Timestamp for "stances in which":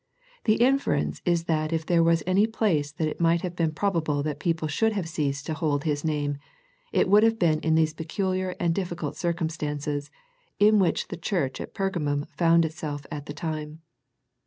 9.49-11.09